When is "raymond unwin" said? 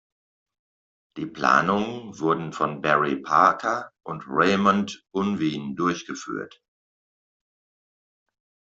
4.25-5.75